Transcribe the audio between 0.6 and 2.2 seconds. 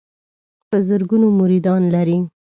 په زرګونو مریدان لري.